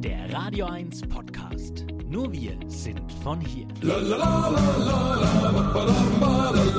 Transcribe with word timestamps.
der 0.00 0.32
Radio 0.32 0.66
1 0.66 1.02
Podcast. 1.08 1.84
Nur 2.08 2.32
wir 2.32 2.52
sind 2.68 3.00
von 3.22 3.40
hier. 3.40 3.66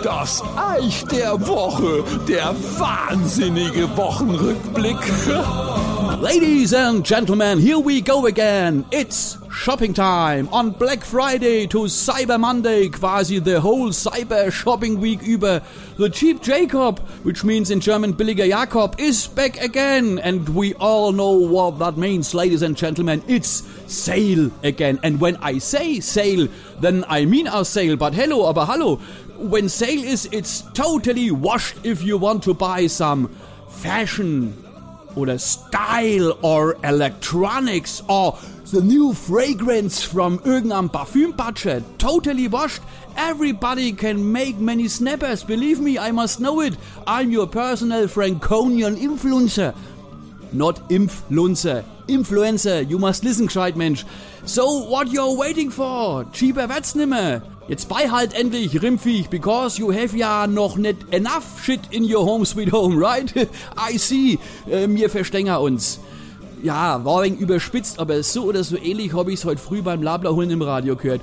Das 0.03 0.41
Eich 0.55 1.03
der 1.05 1.39
Woche, 1.45 2.03
der 2.27 2.55
wahnsinnige 2.77 3.95
Wochenrückblick. 3.97 4.97
Ladies 6.21 6.73
and 6.73 7.05
gentlemen, 7.05 7.59
here 7.59 7.79
we 7.79 8.01
go 8.01 8.25
again. 8.25 8.85
It's 8.91 9.37
shopping 9.51 9.93
time 9.93 10.47
on 10.49 10.71
Black 10.71 11.03
Friday 11.03 11.67
to 11.67 11.79
Cyber 11.79 12.39
Monday, 12.39 12.89
quasi 12.89 13.39
the 13.39 13.59
whole 13.59 13.89
Cyber 13.89 14.51
Shopping 14.51 14.99
Week 14.99 15.21
über. 15.21 15.61
The 15.97 16.09
cheap 16.09 16.41
Jacob, 16.41 16.99
which 17.23 17.43
means 17.43 17.71
in 17.71 17.79
German 17.79 18.13
billiger 18.13 18.47
Jakob, 18.47 18.95
is 18.99 19.27
back 19.27 19.59
again. 19.61 20.19
And 20.19 20.47
we 20.49 20.73
all 20.75 21.11
know 21.11 21.31
what 21.31 21.79
that 21.79 21.97
means, 21.97 22.33
ladies 22.33 22.61
and 22.61 22.77
gentlemen. 22.77 23.23
It's 23.27 23.63
sale 23.87 24.51
again. 24.63 24.99
And 25.03 25.19
when 25.19 25.35
I 25.37 25.57
say 25.57 25.99
sale, 25.99 26.47
then 26.79 27.03
I 27.07 27.25
mean 27.25 27.47
our 27.47 27.65
sale. 27.65 27.97
But 27.97 28.13
hello, 28.13 28.45
aber 28.45 28.65
hallo. 28.65 28.97
When 29.37 29.69
sale 29.69 30.03
is, 30.03 30.27
it's 30.31 30.61
totally 30.73 31.31
washed 31.31 31.77
if 31.83 32.03
you 32.03 32.17
want 32.17 32.43
to 32.43 32.53
buy 32.53 32.87
some 32.87 33.27
fashion 33.67 34.53
oder 35.15 35.37
Style 35.37 36.37
or 36.41 36.75
Electronics 36.83 38.03
or 38.07 38.37
the 38.71 38.81
new 38.81 39.13
fragrance 39.13 40.03
from 40.03 40.39
irgendeinem 40.43 40.89
Parfüm-Budget. 40.89 41.83
Totally 41.97 42.47
washed. 42.47 42.81
Everybody 43.17 43.91
can 43.93 44.31
make 44.31 44.59
many 44.59 44.87
snappers. 44.87 45.43
Believe 45.43 45.79
me, 45.79 45.97
I 45.97 46.11
must 46.11 46.39
know 46.39 46.61
it. 46.61 46.77
I'm 47.07 47.31
your 47.31 47.47
personal 47.47 48.07
Franconian 48.07 48.95
influencer. 48.95 49.73
Not 50.51 50.81
influencer. 50.89 51.83
Influencer. 52.07 52.81
You 52.81 52.97
must 52.97 53.23
listen, 53.23 53.47
gescheit 53.47 53.75
Mensch. 53.75 54.05
So, 54.45 54.89
what 54.89 55.07
you're 55.09 55.37
waiting 55.37 55.69
for? 55.69 56.25
Cheaper 56.31 56.67
wird's 56.67 56.95
nimmer. 56.95 57.41
Jetzt 57.67 57.87
beihalt 57.87 58.33
endlich, 58.33 58.81
Rimpfiech, 58.81 59.29
because 59.29 59.79
you 59.79 59.93
have 59.93 60.17
ja 60.17 60.47
noch 60.47 60.75
nicht 60.75 60.97
enough 61.11 61.63
shit 61.63 61.81
in 61.91 62.03
your 62.03 62.25
home 62.25 62.43
sweet 62.43 62.71
home, 62.71 62.99
right? 62.99 63.31
I 63.77 63.97
see. 63.99 64.39
Äh, 64.67 64.87
wir 64.89 65.07
verstänger 65.11 65.61
uns. 65.61 65.99
Ja, 66.63 67.05
war 67.05 67.21
ein 67.21 67.37
überspitzt, 67.37 67.99
aber 67.99 68.23
so 68.23 68.45
oder 68.45 68.63
so 68.63 68.75
ähnlich 68.75 69.13
habe 69.13 69.31
ich's 69.31 69.45
heute 69.45 69.61
früh 69.61 69.83
beim 69.83 70.01
Labla 70.01 70.31
holen 70.31 70.49
im 70.49 70.63
Radio 70.63 70.95
gehört. 70.95 71.21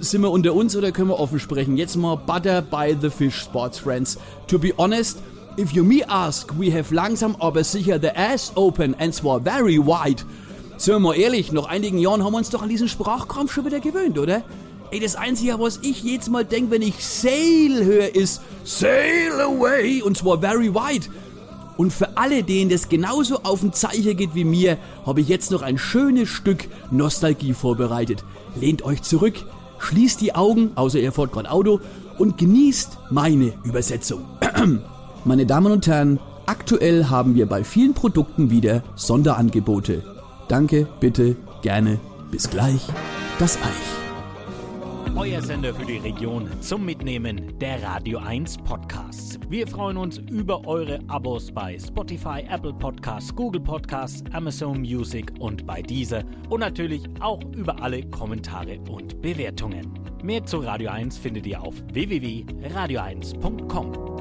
Sind 0.00 0.22
wir 0.22 0.30
unter 0.30 0.54
uns 0.54 0.74
oder 0.74 0.92
können 0.92 1.10
wir 1.10 1.20
offen 1.20 1.40
sprechen? 1.40 1.76
Jetzt 1.76 1.94
mal 1.96 2.16
Butter 2.16 2.62
by 2.62 2.96
the 2.98 3.10
Fish, 3.10 3.36
Sports 3.36 3.78
Friends. 3.78 4.18
To 4.46 4.58
be 4.58 4.72
honest, 4.78 5.18
if 5.58 5.72
you 5.72 5.84
me 5.84 6.02
ask, 6.08 6.52
we 6.58 6.70
have 6.70 6.94
langsam 6.94 7.36
aber 7.40 7.64
sicher 7.64 7.98
the 7.98 8.14
ass 8.16 8.52
open 8.56 8.94
and 8.98 9.14
zwar 9.14 9.40
very 9.40 9.78
wide. 9.78 10.22
Sind 10.76 10.94
wir 10.94 10.98
mal 11.00 11.14
ehrlich, 11.14 11.52
nach 11.52 11.66
einigen 11.66 11.98
Jahren 11.98 12.22
haben 12.22 12.32
wir 12.32 12.38
uns 12.38 12.50
doch 12.50 12.62
an 12.62 12.68
diesen 12.68 12.88
Sprachkram 12.88 13.48
schon 13.48 13.64
wieder 13.64 13.80
gewöhnt, 13.80 14.18
oder? 14.18 14.42
Ey, 14.90 15.00
das 15.00 15.16
Einzige, 15.16 15.58
was 15.58 15.80
ich 15.82 16.04
jetzt 16.04 16.30
mal 16.30 16.44
denke, 16.44 16.70
wenn 16.72 16.82
ich 16.82 17.04
Sail 17.04 17.84
höre, 17.84 18.14
ist 18.14 18.42
Sail 18.64 19.40
away 19.40 20.02
und 20.02 20.16
zwar 20.16 20.38
very 20.40 20.72
wide. 20.74 21.06
Und 21.76 21.92
für 21.92 22.16
alle, 22.16 22.42
denen 22.42 22.70
das 22.70 22.88
genauso 22.88 23.40
auf 23.42 23.60
den 23.60 23.72
Zeichen 23.72 24.16
geht 24.16 24.34
wie 24.34 24.44
mir, 24.44 24.78
habe 25.04 25.20
ich 25.20 25.28
jetzt 25.28 25.50
noch 25.50 25.62
ein 25.62 25.78
schönes 25.78 26.28
Stück 26.28 26.68
Nostalgie 26.90 27.52
vorbereitet. 27.52 28.24
Lehnt 28.54 28.82
euch 28.82 29.02
zurück, 29.02 29.34
schließt 29.78 30.20
die 30.20 30.34
Augen, 30.34 30.72
außer 30.74 30.98
ihr 30.98 31.12
fahrt 31.12 31.32
gerade 31.32 31.50
Auto, 31.50 31.80
und 32.18 32.38
genießt 32.38 32.98
meine 33.10 33.52
Übersetzung. 33.64 34.24
Meine 35.26 35.44
Damen 35.44 35.72
und 35.72 35.86
Herren, 35.88 36.20
aktuell 36.46 37.06
haben 37.06 37.34
wir 37.34 37.46
bei 37.46 37.64
vielen 37.64 37.94
Produkten 37.94 38.48
wieder 38.48 38.84
Sonderangebote. 38.94 40.04
Danke, 40.46 40.86
bitte, 41.00 41.34
gerne, 41.62 41.98
bis 42.30 42.48
gleich, 42.48 42.86
das 43.40 43.56
Eich. 43.56 45.16
Euer 45.16 45.42
Sender 45.42 45.74
für 45.74 45.84
die 45.84 45.96
Region 45.96 46.48
zum 46.60 46.84
Mitnehmen 46.84 47.58
der 47.58 47.82
Radio 47.82 48.20
1 48.20 48.58
Podcasts. 48.58 49.40
Wir 49.48 49.66
freuen 49.66 49.96
uns 49.96 50.18
über 50.18 50.64
eure 50.64 51.00
Abos 51.08 51.50
bei 51.50 51.76
Spotify, 51.76 52.44
Apple 52.48 52.74
Podcasts, 52.74 53.34
Google 53.34 53.62
Podcasts, 53.62 54.22
Amazon 54.32 54.82
Music 54.82 55.32
und 55.40 55.66
bei 55.66 55.82
dieser 55.82 56.22
und 56.50 56.60
natürlich 56.60 57.02
auch 57.18 57.42
über 57.52 57.82
alle 57.82 58.08
Kommentare 58.10 58.78
und 58.88 59.20
Bewertungen. 59.22 59.92
Mehr 60.22 60.44
zu 60.44 60.58
Radio 60.58 60.90
1 60.90 61.18
findet 61.18 61.48
ihr 61.48 61.60
auf 61.60 61.74
www.radio1.com. 61.92 64.16